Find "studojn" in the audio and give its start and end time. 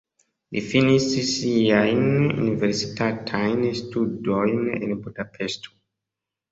3.83-4.61